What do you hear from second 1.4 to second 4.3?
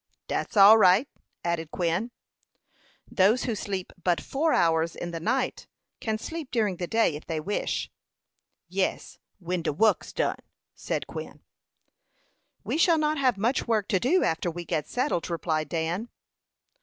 added Quin. "Those who sleep but